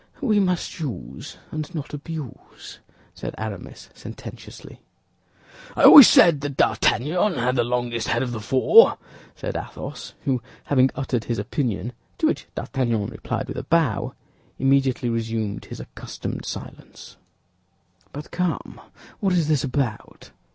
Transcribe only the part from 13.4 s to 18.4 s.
with a bow, immediately resumed his accustomed silence. "But